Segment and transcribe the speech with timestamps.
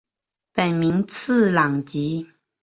[0.53, 2.25] 本名次郎吉。